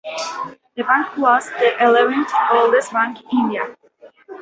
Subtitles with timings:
[0.75, 3.75] The bank was the eleventh oldest bank in India.